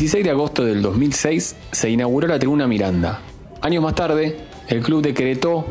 [0.00, 3.20] 16 de agosto del 2006 se inauguró la Tribuna Miranda.
[3.60, 4.34] Años más tarde,
[4.66, 5.66] el club decretó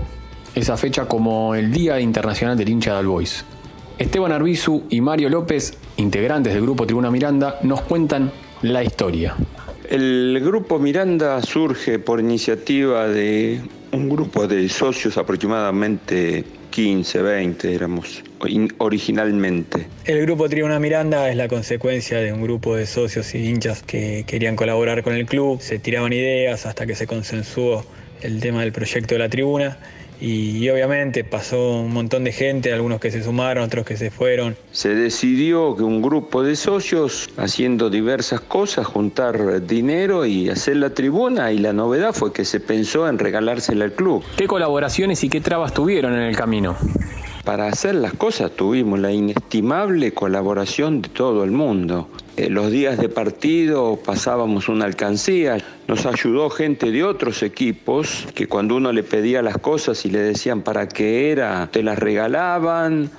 [0.53, 3.43] esa fecha como el Día Internacional del Hincha de Boys.
[3.97, 9.35] Esteban Arbizu y Mario López, integrantes del grupo Tribuna Miranda, nos cuentan la historia.
[9.89, 13.59] El grupo Miranda surge por iniciativa de
[13.93, 18.23] un grupo de socios, aproximadamente 15, 20 éramos
[18.77, 19.87] originalmente.
[20.05, 24.23] El grupo Tribuna Miranda es la consecuencia de un grupo de socios y hinchas que
[24.27, 27.85] querían colaborar con el club, se tiraban ideas hasta que se consensuó
[28.21, 29.77] el tema del proyecto de la tribuna
[30.21, 34.55] y, obviamente pasó un montón de gente, algunos que se sumaron, otros que se fueron.
[34.71, 40.89] Se decidió que un grupo de socios, haciendo diversas cosas, juntar dinero y hacer la
[40.91, 44.23] tribuna y la novedad fue que se pensó en regalársela al club.
[44.35, 46.75] ¿Qué colaboraciones y qué trabas tuvieron en el camino?
[47.45, 52.09] Para hacer las cosas tuvimos la inestimable colaboración de todo el mundo.
[52.39, 55.57] Eh, los días de partido pasábamos una alcancía,
[55.89, 60.19] nos ayudó gente de otros equipos que cuando uno le pedía las cosas y le
[60.19, 63.11] decían para qué era, te las regalaban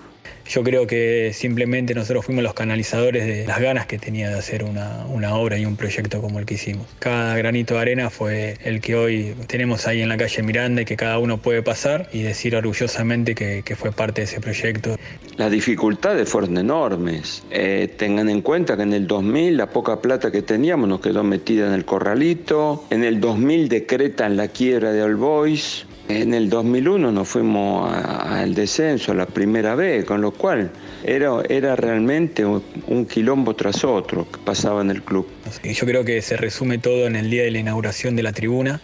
[0.51, 4.65] yo creo que simplemente nosotros fuimos los canalizadores de las ganas que tenía de hacer
[4.65, 6.87] una, obra y un proyecto como el que hicimos.
[6.99, 10.85] Cada granito de arena fue el que hoy tenemos ahí en la calle Miranda y
[10.85, 14.97] que cada uno puede pasar y decir orgullosamente que, fue parte de ese proyecto.
[15.37, 17.45] Las dificultades fueron enormes.
[17.51, 21.23] Eh, tengan en cuenta que en el 2000 la poca plata que teníamos nos quedó
[21.23, 22.85] metida en el corralito.
[22.91, 25.87] En el 2000 decretan la quiebra de All Boys.
[26.11, 30.73] En el 2001 nos fuimos al descenso la primera vez, con lo cual
[31.05, 35.29] era, era realmente un, quilombo tras otro que pasaba en el club.
[35.63, 38.81] Yo creo que se resume todo en el día de la inauguración de la tribuna,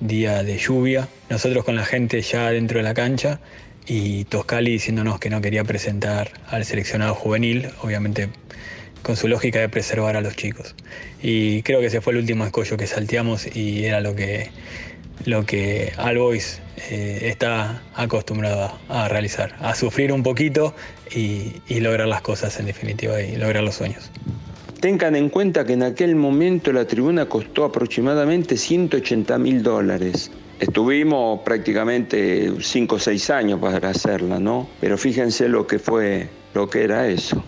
[0.00, 3.40] día de lluvia, nosotros con la gente ya dentro de la cancha
[3.86, 8.30] y Toscali diciéndonos que no quería presentar al seleccionado juvenil, obviamente
[9.02, 10.74] con su lógica de preservar a los chicos.
[11.22, 14.50] Y creo que ese fue el último escollo que salteamos y era lo que
[15.26, 16.60] lo que Albois
[16.90, 20.74] eh, está acostumbrado a realizar, a sufrir un poquito
[21.14, 24.10] y, lograr las cosas en definitiva y lograr los sueños.
[24.80, 30.30] Tengan en cuenta que en aquel momento la tribuna costó aproximadamente 180 mil dólares.
[30.58, 34.68] Estuvimos prácticamente 5 o 6 años para hacerla, ¿no?
[34.80, 37.42] Pero fíjense lo que fue, lo que era eso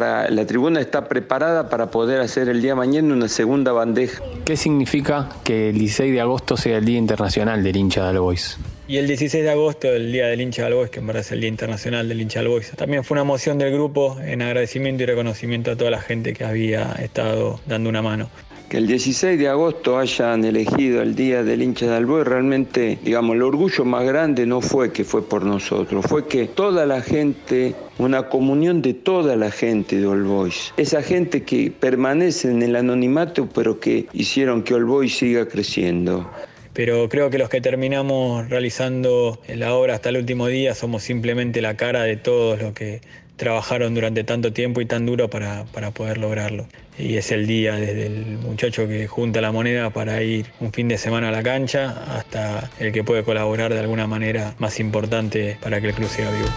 [0.00, 4.22] la tribuna está preparada para poder hacer el día mañana una segunda bandeja.
[4.44, 8.58] ¿Qué significa que el 16 de agosto sea el Día Internacional del hincha de Albois?
[8.88, 11.32] Y el 16 de agosto, el Día del hincha de Boys, que en verdad es
[11.32, 15.04] el Día Internacional del hincha de Boys, también fue una moción del grupo en agradecimiento
[15.04, 18.28] y reconocimiento a toda la gente que había estado dando una mano
[18.72, 23.36] que el 16 de agosto hayan elegido el Día del hincha de Alboy, realmente, digamos,
[23.36, 27.74] el orgullo más grande no fue que fue por nosotros, fue que toda la gente,
[27.98, 33.46] una comunión de toda la gente de Boys, esa gente que permanece en el anonimato,
[33.46, 36.30] pero que hicieron que Boys siga creciendo.
[36.72, 41.60] Pero creo que los que terminamos realizando la obra hasta el último día somos simplemente
[41.60, 43.02] la cara de todos los que
[43.36, 46.66] trabajaron durante tanto tiempo y tan duro para, poder lograrlo.
[46.98, 50.88] Y es el día desde el muchacho que junta la moneda para ir un fin
[50.88, 55.58] de semana a la cancha hasta el que puede colaborar de alguna manera más importante
[55.60, 56.48] para que el club siga vivo.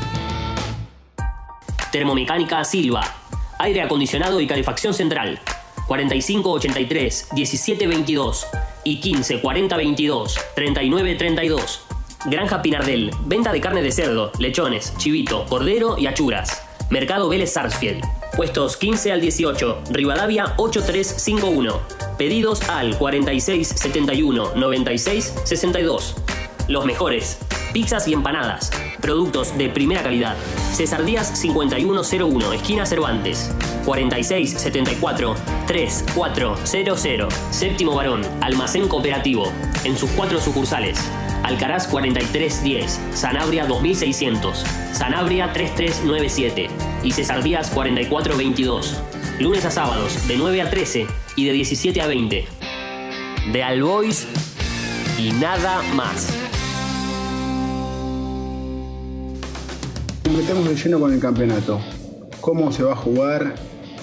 [1.92, 3.02] Termomecánica Silva.
[3.60, 5.40] Aire acondicionado y calefacción central.
[5.88, 8.48] 4583 1722
[8.84, 11.86] y 15 40 22 39 32.
[12.26, 16.65] Granja Pinardel, venta de carne de cerdo, lechones, chivito, cordero y achuras.
[16.90, 18.04] Mercado Vélez Sarsfield.
[18.36, 21.80] Puestos 15 al 18, Rivadavia 8351.
[22.18, 26.16] Pedidos al 46 71 96 62.
[26.68, 27.40] Los mejores.
[27.74, 28.72] Pizzas y empanadas.
[29.02, 30.36] Productos de primera calidad.
[30.74, 33.52] César Díaz 5101, esquina Cervantes.
[33.86, 35.36] 4674
[35.68, 37.34] 3400.
[37.52, 39.52] Séptimo Varón, Almacén Cooperativo.
[39.84, 40.98] En sus cuatro sucursales.
[41.44, 46.65] Alcaraz 4310, Sanabria 2600, Sanabria 3397
[47.06, 49.00] y César Díaz 4422.
[49.40, 51.06] Lunes a sábados de 9 a 13
[51.36, 52.46] y de 17 a 20.
[53.54, 54.28] De Albois
[55.20, 56.30] y nada más.
[60.36, 61.80] Metemos de lleno con el campeonato.
[62.42, 63.54] ¿Cómo se va a jugar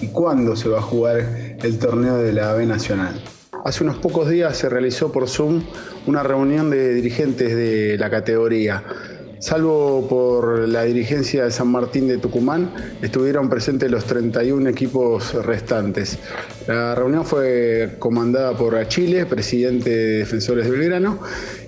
[0.00, 3.20] y cuándo se va a jugar el torneo de la B Nacional?
[3.64, 5.62] Hace unos pocos días se realizó por Zoom
[6.06, 8.84] una reunión de dirigentes de la categoría.
[9.42, 12.72] Salvo por la dirigencia de San Martín de Tucumán,
[13.02, 16.16] estuvieron presentes los 31 equipos restantes.
[16.68, 21.18] La reunión fue comandada por Achille, presidente de Defensores de Belgrano,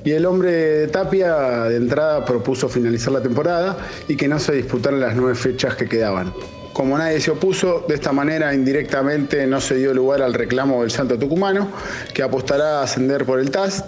[0.04, 3.76] y el hombre de Tapia de entrada propuso finalizar la temporada
[4.06, 6.32] y que no se disputaran las nueve fechas que quedaban.
[6.74, 10.90] Como nadie se opuso, de esta manera indirectamente no se dio lugar al reclamo del
[10.90, 11.70] Santo Tucumano,
[12.12, 13.84] que apostará a ascender por el TAS.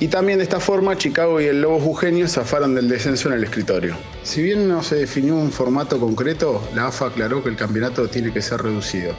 [0.00, 3.44] Y también de esta forma, Chicago y el Lobo Jujeño zafaron del descenso en el
[3.44, 3.98] escritorio.
[4.22, 8.32] Si bien no se definió un formato concreto, la AFA aclaró que el campeonato tiene
[8.32, 9.14] que ser reducido.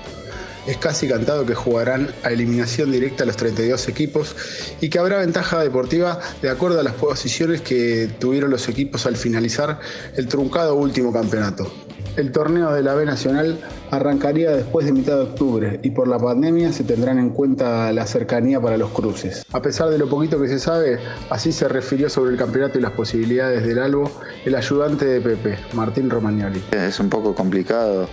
[0.66, 4.36] Es casi cantado que jugarán a eliminación directa los 32 equipos
[4.82, 9.18] y que habrá ventaja deportiva de acuerdo a las posiciones que tuvieron los equipos al
[9.18, 9.80] finalizar
[10.16, 11.72] el truncado último campeonato.
[12.18, 13.58] El torneo de la B Nacional
[13.90, 18.06] arrancaría después de mitad de octubre y por la pandemia se tendrán en cuenta la
[18.06, 19.46] cercanía para los cruces.
[19.54, 21.00] A pesar de lo poquito que se sabe,
[21.30, 24.12] así se refirió sobre el campeonato y las posibilidades del Albo
[24.44, 26.62] el ayudante de Pepe, Martín Romagnoli.
[26.72, 28.10] Es un poco complicado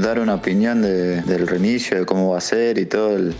[0.00, 3.34] dar una opinión del reinicio, de cómo va a ser y todo el,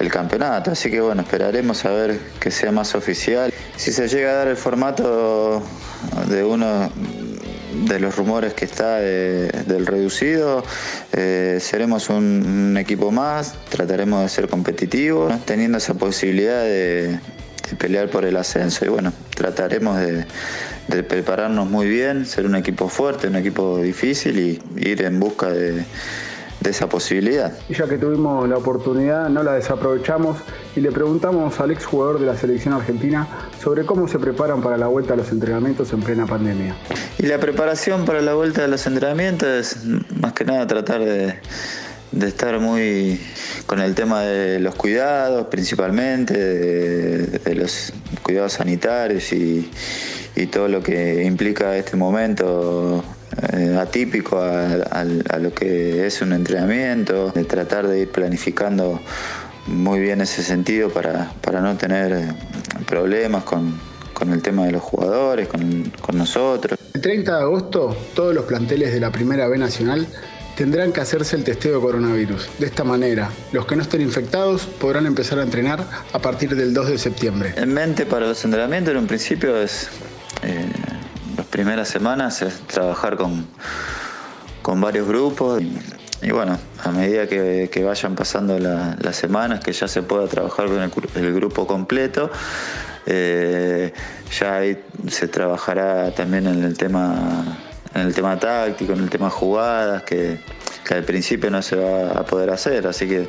[0.00, 0.72] el campeonato.
[0.72, 3.52] Así que bueno, esperaremos a ver que sea más oficial.
[3.76, 5.62] Si se llega a dar el formato
[6.28, 6.90] de uno
[7.86, 10.64] de los rumores que está del reducido,
[11.12, 17.18] eh, seremos un, equipo más, trataremos de ser competitivos, teniendo esa posibilidad de,
[17.78, 18.84] pelear por el ascenso.
[18.84, 20.24] Y bueno, trataremos de,
[21.02, 25.84] prepararnos muy bien, ser un equipo fuerte, un equipo difícil y ir en busca de
[26.60, 27.52] de esa posibilidad.
[27.68, 30.38] Y ya que tuvimos la oportunidad, no la desaprovechamos
[30.74, 33.28] y le preguntamos al exjugador de la selección argentina
[33.62, 36.76] sobre cómo se preparan para la vuelta a los entrenamientos en plena pandemia.
[37.18, 39.84] Y la preparación para la vuelta a los entrenamientos es
[40.20, 41.34] más que nada tratar de,
[42.26, 43.20] estar muy
[43.66, 49.70] con el tema de los cuidados principalmente, de, los cuidados sanitarios y,
[50.34, 53.04] y todo lo que implica este momento
[53.78, 55.04] atípico a,
[55.38, 59.00] lo que es un entrenamiento, de tratar de ir planificando
[59.66, 62.32] muy bien ese sentido para, no tener eh,
[62.86, 63.78] problemas con,
[64.32, 66.78] el tema de los jugadores, con, nosotros.
[66.94, 70.06] El 30 de agosto todos los planteles de la Primera B Nacional
[70.56, 72.48] tendrán que hacerse el testeo de coronavirus.
[72.58, 76.74] De esta manera, los que no estén infectados podrán empezar a entrenar a partir del
[76.74, 77.54] 2 de septiembre.
[77.56, 79.88] En mente para los entrenamientos en un principio es
[80.42, 80.66] eh,
[81.58, 83.44] primeras semanas es trabajar con,
[84.62, 85.60] con varios grupos
[86.22, 90.80] y, bueno, a medida que, vayan pasando las semanas, que ya se pueda trabajar con
[90.80, 92.30] el, grupo completo,
[93.06, 93.92] eh,
[94.38, 97.58] ya ahí se trabajará también en el tema
[97.92, 100.38] en el tema táctico, en el tema jugadas, que,
[100.84, 103.28] que al principio no se va a poder hacer, así que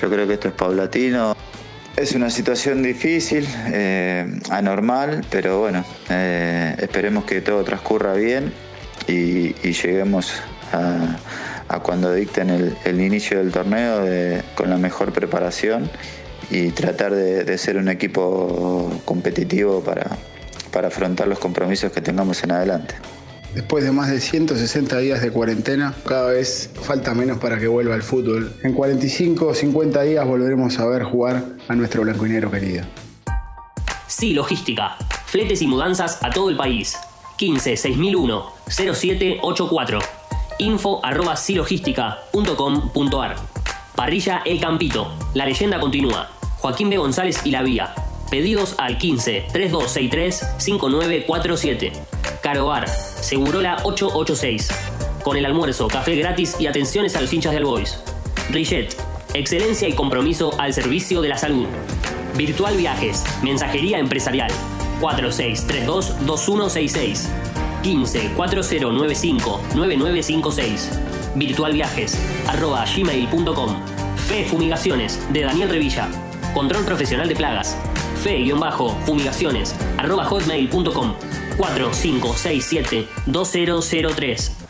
[0.00, 1.36] yo creo que esto es paulatino.
[1.96, 8.52] Es una situación difícil, eh, anormal, pero bueno, eh, esperemos que todo transcurra bien
[9.06, 10.32] y, lleguemos
[10.72, 12.50] a, cuando dicten
[12.84, 14.06] el, inicio del torneo
[14.54, 15.90] con la mejor preparación
[16.50, 20.06] y tratar de, ser un equipo competitivo para,
[20.70, 22.94] para afrontar los compromisos que tengamos en adelante.
[23.54, 27.94] Después de más de 160 días de cuarentena, cada vez falta menos para que vuelva
[27.94, 28.54] al fútbol.
[28.62, 32.84] En 45 o 50 días volveremos a ver jugar a nuestro blanco y negro querido.
[34.06, 34.96] Sí, logística.
[35.26, 36.96] Fletes y mudanzas a todo el país.
[37.36, 39.98] 15 6001 0784.
[40.58, 41.34] Info arroba.
[43.94, 45.12] Parrilla El Campito.
[45.34, 46.30] La leyenda continúa.
[46.58, 46.96] Joaquín B.
[46.96, 47.94] González y La Vía.
[48.30, 51.92] Pedidos al 15 3263 5947.
[52.42, 54.68] Carobar, Segurola 886.
[55.22, 58.02] Con el almuerzo, café gratis y atenciones a los hinchas del Boys.
[58.50, 58.96] Richet,
[59.32, 61.66] excelencia y compromiso al servicio de la salud.
[62.36, 64.50] Virtual Viajes, Mensajería Empresarial,
[65.00, 67.28] 4632-2166,
[67.82, 70.90] 15 4095 9956.
[71.36, 72.18] Virtual Viajes,
[72.48, 73.76] arroba gmail.com.
[74.16, 76.08] Fe Fumigaciones, de Daniel Revilla.
[76.54, 77.76] Control Profesional de Plagas.
[78.22, 81.14] Fe-fumigaciones, arroba hotmail.com.
[81.56, 84.62] 4567 2003.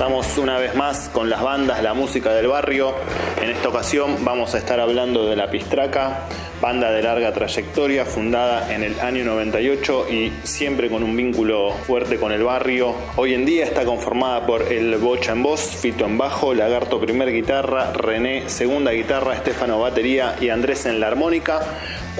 [0.00, 2.94] Estamos una vez más con las bandas, la música del barrio.
[3.38, 6.26] En esta ocasión vamos a estar hablando de La Pistraca,
[6.62, 12.16] banda de larga trayectoria, fundada en el año 98 y siempre con un vínculo fuerte
[12.16, 12.94] con el barrio.
[13.16, 17.30] Hoy en día está conformada por el Bocha en voz, Fito en bajo, Lagarto primer
[17.30, 21.60] guitarra, René segunda guitarra, Estefano batería y Andrés en la armónica.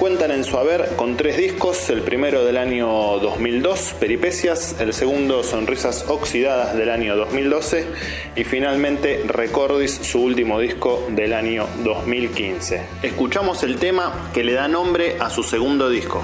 [0.01, 2.87] Cuentan en su haber con tres discos, el primero del año
[3.19, 7.85] 2002, Peripecias, el segundo Sonrisas Oxidadas del año 2012
[8.35, 12.81] y finalmente Recordis, su último disco del año 2015.
[13.03, 16.23] Escuchamos el tema que le da nombre a su segundo disco.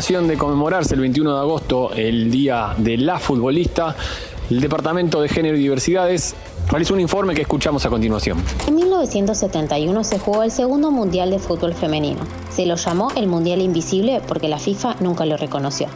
[0.00, 3.94] De conmemorarse el 21 de agosto, el Día de la Futbolista,
[4.48, 6.34] el Departamento de Género y Diversidades
[6.70, 8.42] realizó un informe que escuchamos a continuación.
[9.00, 12.20] 1971 se jugó el segundo Mundial de Fútbol Femenino.
[12.50, 15.86] Se lo llamó el Mundial Invisible porque la FIFA nunca lo reconoció.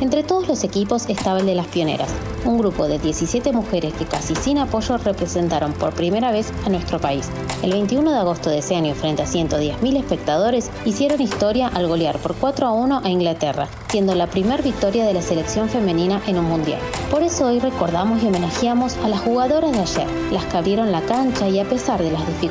[0.00, 2.08] Entre todos los equipos estaba el de las pioneras,
[2.44, 7.00] un grupo de 17 mujeres que casi sin apoyo representaron por primera vez a nuestro
[7.00, 7.28] país.
[7.62, 12.18] El 21 de agosto de ese año, frente a 110.000 espectadores, hicieron historia al golear
[12.18, 16.38] por 4 a 1 a Inglaterra, siendo la primera victoria de la selección femenina en
[16.38, 16.80] un mundial.
[17.10, 21.02] Por eso hoy recordamos y homenajeamos a las jugadoras de ayer, las que abrieron la
[21.02, 22.47] cancha y a pesar de las dificultades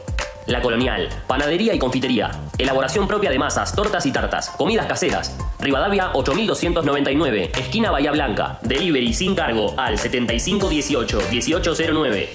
[0.47, 2.31] La Colonial, panadería y confitería.
[2.59, 4.49] Elaboración propia de masas, tortas y tartas.
[4.51, 5.37] Comidas caseras.
[5.61, 8.59] Rivadavia 8299, esquina Bahía Blanca.
[8.63, 12.29] Delivery sin cargo al 7518-1809.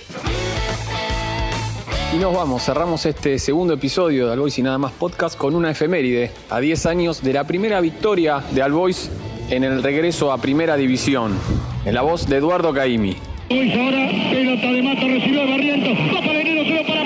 [2.14, 5.72] Y nos vamos, cerramos este segundo episodio de Albois y Nada Más Podcast con una
[5.72, 9.10] efeméride a 10 años de la primera victoria de Albois
[9.50, 11.36] en el regreso a Primera División,
[11.86, 13.16] en la voz de Eduardo Caimi.
[13.50, 17.01] Luis ahora, pelota de Mato, recibió a Barrientos, va para Enero, se lo para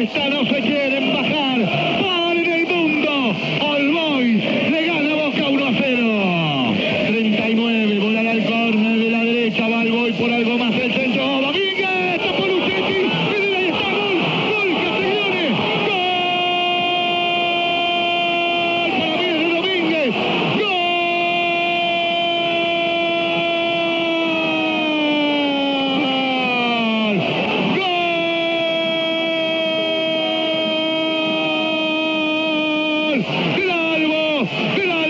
[0.00, 0.30] instante.
[0.30, 0.59] Paren
[33.22, 35.09] Galvo, Galvo.